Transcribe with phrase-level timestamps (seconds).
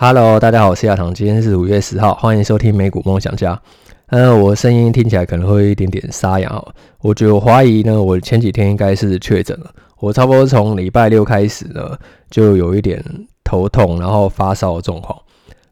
[0.00, 3.60] Hello，大家好，我是亚堂，今天是五月十号，欢迎收听美股梦想家。
[4.06, 6.64] 呃，我声音听起来可能会有一点点沙哑，
[7.00, 9.68] 我觉得我怀疑呢，我前几天应该是确诊了。
[9.98, 11.98] 我差不多从礼拜六开始呢，
[12.30, 13.04] 就有一点
[13.42, 15.20] 头痛，然后发烧的状况，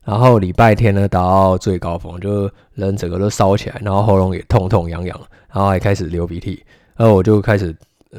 [0.03, 5.17] 然后礼拜天呢达到最高峰，就人整个都烧起来，然后喉咙也痛痛痒痒，
[5.53, 6.65] 然后还开始流鼻涕，
[6.97, 7.73] 然后我就开始，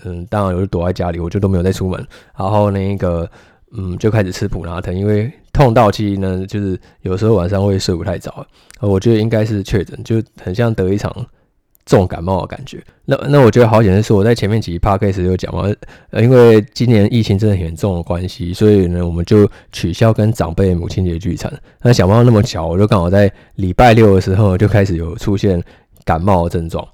[0.06, 3.30] 嗯，当然我就躲在家里，我就都没有再出门，然后那个。
[3.72, 8.32] 嗯，就开始吃普拉疼，因为痛到期呢，就是有时候晚上会睡不太着。
[8.80, 11.14] 我觉得应该是确诊，就很像得一场
[11.86, 12.82] 重感冒的感觉。
[13.06, 15.70] 那那我觉得好险的是，我在前面几集 podcast 有讲嘛，
[16.12, 21.52] 呃，因为今年疫情真的很严重的关系，所以呢，我们就取消跟长辈母亲节聚餐。
[21.82, 25.62] 那想不到那么巧，我就刚好在礼拜六的时候就开始有出现
[26.06, 26.88] 感冒的症状。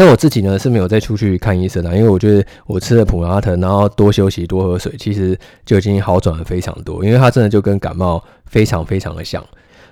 [0.00, 7.04] 那我自己呢是没有再出去看医生了，因为我觉得我吃了普拉腾，然后多休息、多喝水，其实就已经好转了非常多。
[7.04, 9.44] 因为它真的就跟感冒非常非常的像。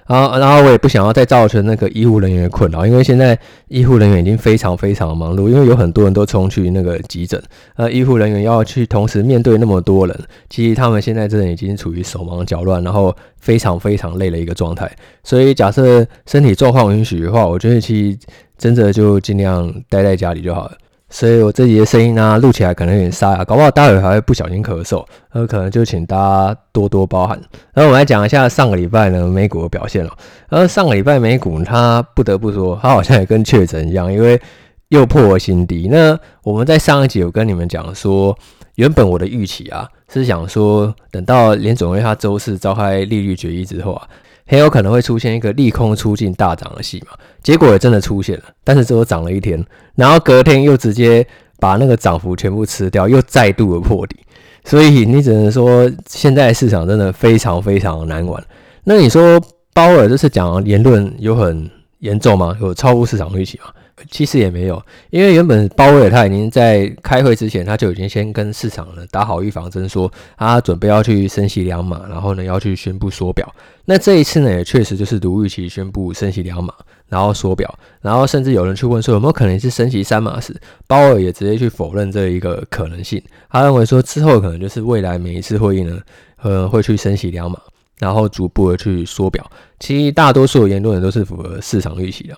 [0.07, 7.43] 然，然后我也不想要再造成那个医护人员的困扰，因为现在医护人员已经非常非常忙碌，因为有很多人都冲去那个急诊，
[7.77, 14.91] 呃，医护人员要去同时面对那么多人，其实他们现在真的已经处于手忙脚乱，然后非常非常累的一个状态。
[15.25, 18.19] 所以，假设身体状况允许的话，我觉得其实。
[18.59, 20.73] 真的就尽量待在家里就好了，
[21.09, 27.41] 所以我这集的声音呢，录起来可能有点沙哑，搞不好待会还会不小心咳嗽，那可能就请大家多多包涵。
[27.73, 30.13] 然后我们来讲一下上个礼拜呢美股的表现了。
[30.49, 34.41] 然后上个礼拜美股它不得不说，它好像也跟确诊一样，因为
[34.89, 35.89] 又破了新低。
[35.89, 38.37] 那我们在上一集有跟你们讲说，
[38.75, 44.09] 原本我的预期啊是想说，等到联准会它周四召开利率决议之后啊。
[44.47, 49.65] 很有可能会出现一个利空出尽大涨的戏嘛，结果也真的出现了，但是只有涨了一天，
[49.97, 51.27] 然后隔天又直接
[51.59, 54.17] 把那个涨幅全部吃掉，又再度的破底，
[54.65, 58.43] 所以你只能说现在市场真的非常非常难玩。
[58.85, 59.41] 那你说
[59.75, 62.57] 鲍尔这次讲言论有很严重吗？
[62.61, 63.71] 有超乎市场预期吗？
[64.11, 73.51] 其实也没有，因为原本鲍威尔他已经在开会之前，他就已经先跟市场呢打好预防针，说他准备要去升息两码，然后呢要去宣布缩表。
[73.87, 76.75] 那这一次呢，也确实就是如预期宣布升息两码，
[77.09, 77.73] 然后缩表，
[78.03, 80.55] 然后甚至有人去问说有没有可能是升息三码时，
[80.87, 83.23] 鲍尔也直接去否认这一个可能性。
[83.49, 85.99] 他认为说之后可能就是未来每一次会议呢，
[86.43, 87.59] 呃会去升息两码，
[87.99, 89.51] 然后逐步的去缩表。
[89.81, 92.37] 其实大多数的言论都是符合市场预期的。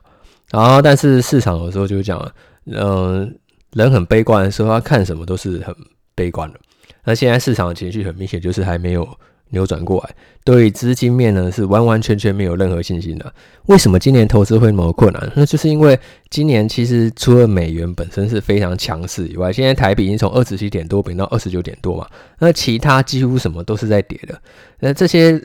[0.50, 2.18] 然后，但是市场有时候就讲，
[2.66, 3.38] 嗯、
[3.72, 5.74] 人很悲观的时候，他看什么都是很
[6.14, 6.58] 悲观的。
[7.04, 9.06] 那现在市场的情绪很明显就是还没有
[9.50, 10.14] 扭转过来，
[10.44, 13.30] 对资金面呢是完完全全没有任何信心的。
[13.66, 15.32] 为什么今年投资会那么困难？
[15.36, 15.98] 那就是因为
[16.30, 22.06] 今年其实除了美元本身是非常强势以外，现在台币已经从二十七点多贬到二十九点多嘛，
[22.38, 24.40] 那其他几乎什么都是在跌的。
[24.80, 25.38] 那这些。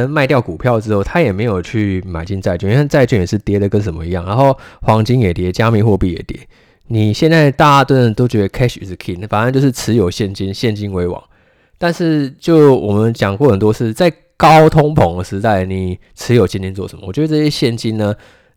[0.00, 6.38] 人卖掉股票之后，他也没有去买进债券，因为债券也是跌的跟什么一样，然后黄金也跌，加密货币也跌。
[6.88, 11.22] 你现在大家真的都觉得 cash is king，反正就是持有现金，现金为王。
[11.78, 17.04] 但是就我们讲过很多次，在高通膨的时代，你持有现金做什么？
[17.06, 18.14] 我觉得这些现金呢，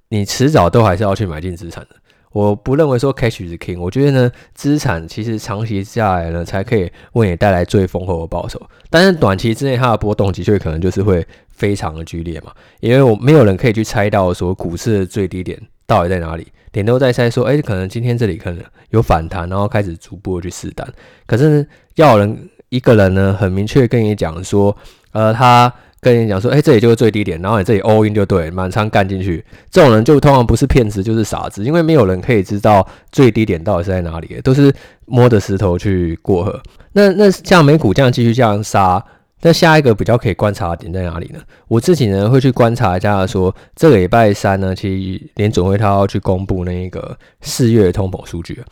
[0.10, 1.96] 你迟早都还是要去买进资产的。
[2.36, 8.62] 我不认为说 cash is king，我觉得呢，资产其实长期下来呢，才可以为你带来最丰厚的报酬。
[8.90, 12.52] 但是短期之内它的波动的确可能就是会非常的剧烈嘛，
[12.82, 15.58] 因为我没有人可以去猜到说股市的最低点
[15.88, 20.86] 到底在哪里，点都在猜说，哎，可能今天这里可能有反弹，然后开始逐步的去试单。
[21.26, 24.76] 可是，要人一个人呢，很明确跟你讲说，
[25.14, 25.74] 呃，他。
[26.14, 29.44] 跟你讲说，哎、欸，这里就是最低点，然后你这里 all in 就对，满仓干进去。
[29.72, 34.72] 这种人就通常不是骗子，就是傻子，因为没有人可以知道最低点到底是在哪里，都是
[35.06, 36.62] 摸着石头去过河。
[36.94, 39.04] 那那像美股这样继续这样杀，
[39.42, 41.40] 那下一个比较可以观察的点在哪里呢？
[41.68, 48.64] 我自己呢会去观察一下说，说这个礼拜三呢，其实联准会他要去公布那个四月的通膨数据。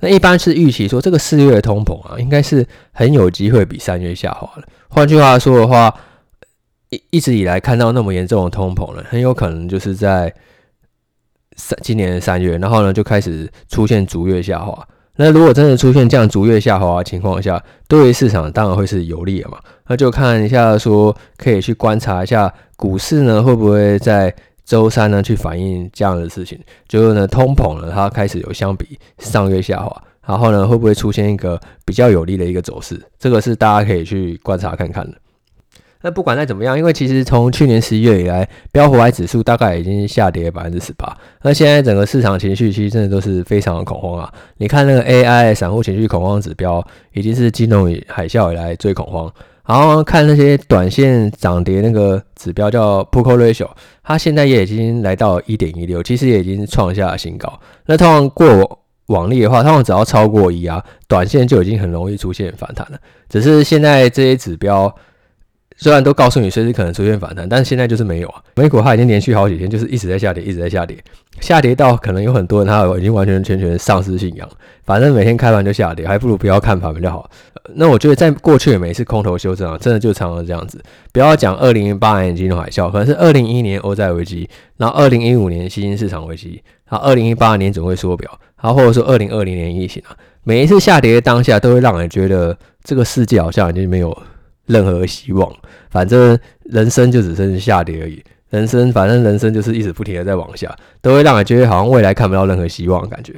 [0.00, 4.68] 那一般是预期说，这个四月的通膨啊，应该是很有机会比三月下滑的。
[4.88, 5.94] 换句话说的话。
[6.92, 10.32] 一一直以来看到那么严重的通膨呢，很有可能就是在
[11.56, 14.86] 三今年三月，然后呢就开始出现逐月下滑。
[15.16, 19.58] 那如果真的出现这样逐月下滑的情况下，对于市场当然会是有利的嘛。
[19.86, 24.34] 那就看一下说，可以去观察一下股市呢会不会在
[24.64, 33.00] 周三呢去反映这样的事情，就是呢通膨呢它开始有相比上月下滑，然后呢会不会出现一个比较有利的一个走势？
[33.18, 35.16] 这个是大家可以去观察看看的。
[36.02, 41.16] 那不管再怎么样，因为其实从去年十一月以来，标普五百指数大概已经下跌百分之十八。
[41.42, 44.32] 那现在整个市场情绪其实真的都是非常的恐慌啊！
[44.56, 49.32] 你看那个 AI 散户情绪恐慌指标，已经是金融海啸以来最恐慌。
[49.64, 53.68] 然后看那些短线涨跌那个指标叫 p u c o Ratio，
[54.02, 57.60] 它现在也已经来到一点一六，其实也已经创下了新高。
[57.86, 62.98] 那通常过往例的话，通常只要超过一啊，短线就已经很容易出现反弹了。
[63.28, 64.92] 只是现在这些指标。
[65.82, 68.40] 虽然都告诉你随时可能出现反弹，但是现在就是没有啊。
[68.54, 70.96] 美股它已经连续好几天就是一直在下跌，一直在下跌，
[71.40, 74.48] 下跌到可能有很多人他已经完全全全丧失信仰，
[74.84, 77.28] 反正每天开盘就下跌，还不如不要看盘比较好。
[77.74, 80.80] 那我觉得在过去的每一次空头修正啊，真的就常常这样子。
[81.12, 88.30] 不要讲二零零八年金融海啸，可能是二零一一年欧债危机，然后二零一五年新兴市场危机，然后二零一八年总会缩表，
[88.62, 90.14] 然后或者说二零二零年疫情啊，
[90.44, 94.16] 每一次下跌的当下都会让人觉得这个世界好像已经没有。
[94.72, 95.52] 任何希望，
[95.90, 98.22] 反正人生就只剩下跌而已。
[98.50, 103.34] 人生，反正人生就是一直不停的在往下，都会让人觉得好像未来看不到任何希望的感觉。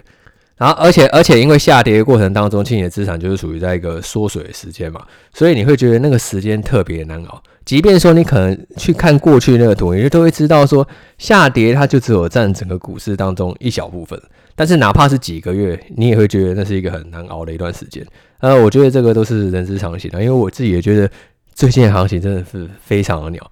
[0.56, 7.42] 然后，而且，而且因为下跌的过程当中，其实你的资产就是属于在一个缩水的时间嘛，所以你会觉得那个时间特别难熬。
[7.64, 10.86] 即便说你可能去看过去那个图，你就都会知道说
[11.18, 14.20] 下跌它就只有占整个股市当中一小部分。
[14.54, 18.06] 但是哪怕是几个月，你也会觉得那是一个很难熬的一段时间。
[18.38, 21.10] 呃，我觉得这个都是人之常情的，因为我自己也觉得
[21.54, 23.50] 最近的行情真的是非常的鸟。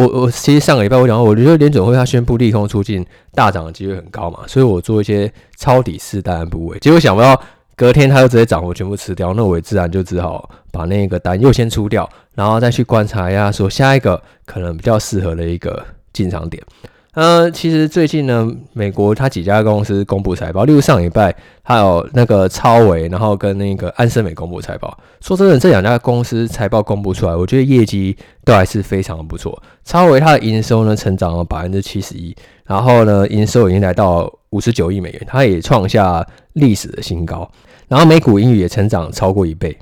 [0.00, 3.04] 我我其实上个礼拜我讲，我觉得联准会他宣布利空出尽，
[3.34, 7.38] 大涨的几率很高嘛，所以我做一些抄底试单部位，结果想不到
[7.76, 16.62] 隔天他就直接涨，我全部吃掉，那我也自然就只好把那个单又先出掉，然后再去观察一下，说下一个可能比较适合的一个进场点。
[17.14, 24.96] 呃，其实最近呢，美国它几家公司公布财报，例如上礼拜还有那个超维，然后跟那个安森美公布财报。
[25.20, 29.60] 说真的，这两家公司财报公布出来，我觉得业绩都还是非常的不错。
[29.84, 32.32] 超维它的营收呢，成长了百分之七十一，
[32.64, 37.50] 然后呢，营收已经来到五十九亿美元，它也创下历史的新高。
[37.88, 39.76] 然后每股盈余也成长超过一倍。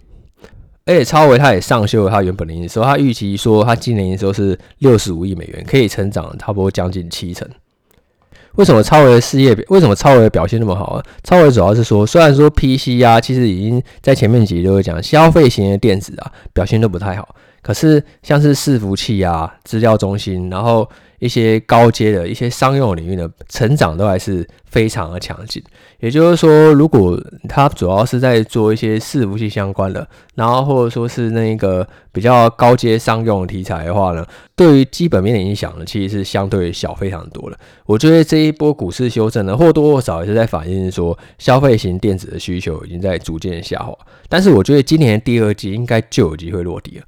[0.88, 7.46] 而且超维他也上修了他原本的营收，他预期说他今年营收是六十五亿美元，可以成长差不多将近七成。
[8.54, 11.04] 为什么超维的事业为什么超维的表现那么好啊？
[11.22, 17.34] 超维主要是说，虽然说 PC 啊，其实已经在前面几集都会讲，消费型的电子啊表现都不太好，
[17.68, 20.88] 可是像是伺服器啊、资料中心，然后。
[21.20, 25.60] 一些高阶的一些商用领域的成长都还是非常的强劲。
[25.98, 30.06] 也就是说，如果它主要是在做一些伺服器相关的，
[30.36, 34.24] 然后或者说是那个比较高阶商用题材的话呢，
[34.54, 37.58] 对于基本面的影响呢，其实是相对小非常多的。
[37.84, 43.92] 我觉得这一波股市修正呢，或多或少也是在反映说，消费型电子的需求已经在逐渐下滑。
[44.28, 47.04] 但是我觉得今年第二季应该就有机会落地了。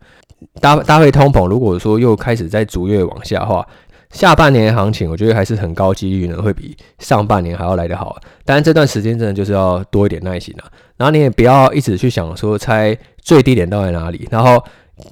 [0.61, 3.67] 搭搭配通膨，如果说又开始在逐月往下的话，
[4.11, 8.21] 下半年行情，我觉得还是很高几率呢，会比上半年还要来得好。
[8.45, 10.65] 当然，这段时间真的就是要多一点耐心了。
[10.97, 14.63] 然后你也不要一直去想说猜最低点到底在哪里，然后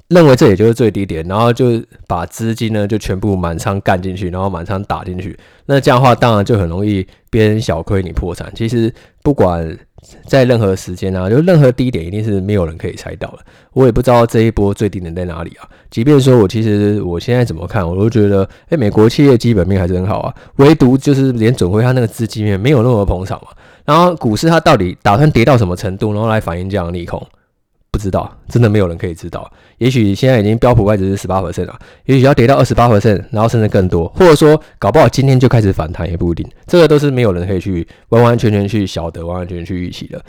[0.09, 5.37] 认为这也就是最低点，然后就把资金呢就全部满仓干进去，然后满仓打进去。
[5.65, 8.51] 那这样的话，当然就很容易别人小亏你破产。
[8.53, 8.93] 其实
[9.23, 9.77] 不管。
[10.25, 13.39] 在任何时间啊，就任何低点一定是没有人可以猜到的。
[13.73, 15.67] 我也不知道这一波最低点在哪里啊。
[15.89, 20.33] 即便说我其实我现在怎么看，我都觉得，哎，美国企业基本面还是很好啊。
[20.57, 23.47] 唯独就是连准会它那个资金面没有那么捧场嘛。
[23.85, 27.21] 然后股市它到底打算跌到什么程度，然后来反映这样的利空？
[27.91, 29.51] 不知道，真的没有人可以知道。
[29.77, 36.47] 也许现在已经标普外指是十八和剩了，也许要跌到二十八和剩然后甚至更多，或者说搞不好今天就开始反弹也不一定。
[36.67, 40.21] 这个都是没有人可以去完完全全去晓得、完完全全去预期的。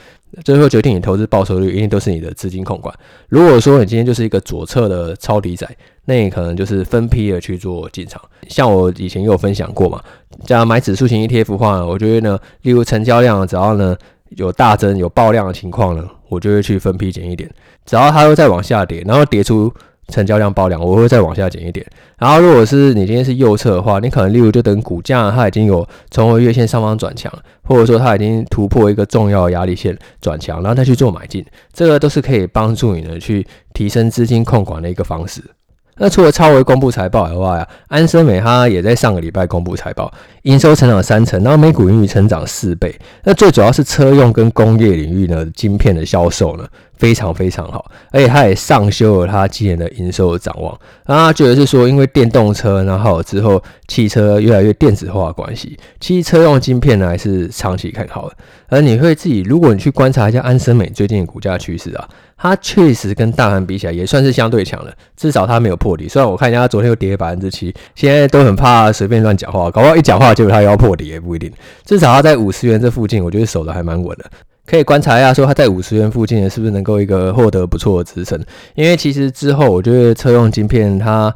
[0.45, 2.95] 最后决定你投资报酬率，一定都是你的资金控管。
[3.29, 5.69] 如果说你今天就是一个左侧的抄底仔，
[6.05, 8.21] 那你可能就是分批的去做进场。
[8.49, 10.01] 像我以前有分享过嘛，
[10.47, 13.97] 这样买指数型 ETF 的话，我觉得呢，例如成交量只要呢
[14.31, 16.05] 有大增、有爆量的情况呢。
[16.29, 17.51] 我就会去分批减一点，
[17.85, 19.69] 只要它又再往下跌，然后跌出
[20.11, 21.85] 成交量爆量，我会再往下减一点。
[22.19, 27.33] 然后如果是你今天是右侧的话，你可能例如就等股价它已经有重回月线上方转强，
[27.65, 33.45] 或者说它已经突破一个重要压力线转强，然后再去做买进，这个都是可以帮助你呢去
[33.75, 35.43] 提升资金控管的一个方式。
[35.97, 40.11] 那除了超微公布财报以外啊，安森美它也在上个礼拜公布财报，
[40.43, 42.95] 营收成长三成，然后每股盈余成长四倍。
[43.25, 46.67] 那最主要是车用跟工业领域呢，晶片的销售呢
[46.97, 50.79] 非常非常好，而且它也上修了它今年的营收的展望。
[51.07, 58.37] 那他觉得是说，因为电动车，然后之后汽车越来越电子化关系，汽车用晶片呢还是长期看好的。
[58.69, 62.09] 而你会自己，如果你去观察一下安森美最近的股价趋势啊。
[62.43, 66.09] 它确实跟大盘比起来也算是相对强的，至少它没有破底。
[66.09, 71.51] 虽然我看一下它昨天又跌了百分之七，现在都很怕随便乱讲话，搞不好一讲话结果它要破底也不一定。
[71.85, 74.25] 至少它在五十元这附近，我觉得守的还蛮稳的。
[74.67, 78.41] 可以观察一下，说它在五十元附近是不是能够一个获得不错的支撑？
[78.75, 81.35] 因为其实之后我觉得车用晶片它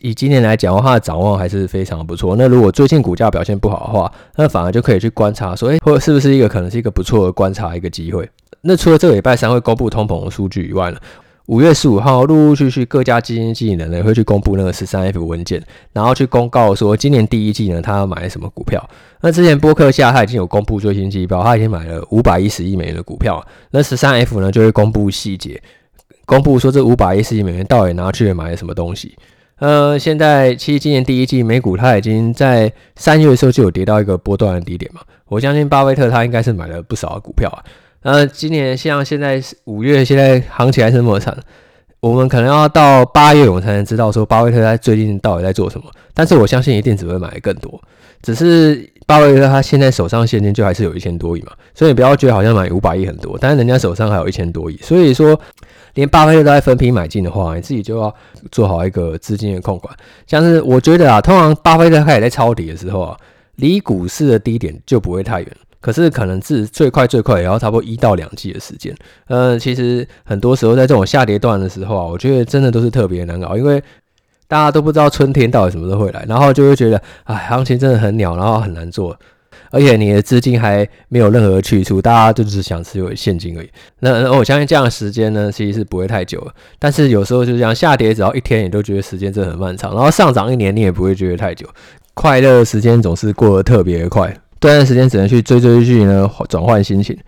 [0.00, 2.34] 以今年来讲的话，它的展望还是非常不错。
[2.36, 8.28] 那如果最近股价表现不好的话，那反而就可以去观察说，诶、或者是不是一个可能是一个不错的观察一个机会？
[8.62, 10.96] 那除了这个礼拜三会公布通膨的数据以外呢？
[11.46, 15.60] 五月十五号，陆陆续续各家基金经理人呢会去公布那个十三 F 文件，
[15.92, 18.88] 然后去公告说今年第一季呢他要买什么股票。
[19.20, 23.44] 那之前波克夏他已经有公布最新季报，他已经买了五百一十亿美元的股票。
[23.72, 25.60] 那十三 F 呢就会公布细节，
[26.26, 29.16] 公布说这五百一十亿美元到底拿去买了什么东西。
[29.58, 37.62] 呃，现在其实今年第一季美股它已经在三月的时候就有跌到一个波段的低点嘛，我相信巴菲特他应该是买了不少的股票啊。
[38.02, 41.36] 呃，今年像现在五月，现在行情还是那么惨，
[42.00, 45.86] 我们可能要到八月，我们才能知道说巴菲特他最近到底在做什么。
[46.12, 47.80] 但是我相信一定只会买更多，
[48.20, 55.40] 只是巴菲特他现在手上现金就还是有一千多亿嘛，所以不要觉得好像买五百亿很多，但是人家手上还有一千多亿，所以说
[55.94, 58.12] 连巴菲特都在分批买进的话，你自己就要
[58.50, 59.94] 做好一个资金的控管。
[60.26, 63.16] 像是我觉得啊，通常巴菲特开始在抄底的时候啊，
[63.54, 65.56] 离股市的低点就不会太远。
[65.82, 68.96] 可是可能是最快最快也要差不多一到两季的时间。
[69.26, 73.82] 呃，其实很多时候在这种下跌段的时候啊，我觉得真的都是特别难熬，因为
[74.48, 79.18] 大家都不知道春天到底什么时候会来，然后就会觉得，哎，行情真的很鸟，然后很难做，
[79.70, 83.70] 而且你的资金还没有任何去处，大家就只想持有现金而已。
[84.00, 86.46] 那我相信这样的时间呢，其实是不会太久。
[86.78, 91.66] 但是有时候就这样下跌，只要一天，你都觉得时间真的很漫长，然后上涨一年，你也不会觉得太久。
[92.12, 94.36] 快乐的时间总是过得特别快。
[94.62, 97.18] 这段时间只能去追追剧呢，转换心情。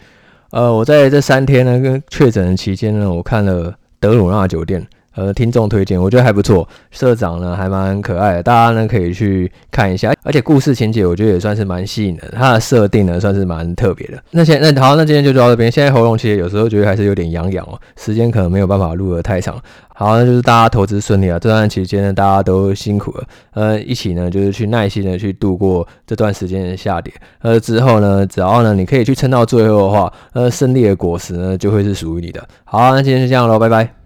[0.50, 4.86] 呃，我在这三天呢，跟确诊的期间呢，我看了德鲁纳酒店。
[5.14, 6.68] 呃，听众推荐，我觉得还不错。
[6.90, 10.12] 社长呢，还蛮可爱的，大家呢可以去看一下。
[10.22, 12.22] 而且故事情节，我觉得也算是蛮吸引的。
[12.32, 14.22] 它的设定呢，算是蛮特别的。
[14.30, 15.70] 那先，那好，那今天就到这边。
[15.70, 19.60] 现在喉咙其实有时候觉得还是有点痒痒哦，时间可能没有办法录得太长。
[19.96, 21.38] 好，那就是大家投资顺利啊。
[21.38, 23.24] 这段期间呢，大家都辛苦了。
[23.52, 27.12] 呃，一起呢，就是去耐心的去度过这段时间的下跌。
[27.42, 32.42] 呃，之后呢，只要呢你可以去撑到最后的话，呃，胜利的果实呢就会是属于你的。
[32.64, 33.94] 好，那今天就这样喽，拜拜。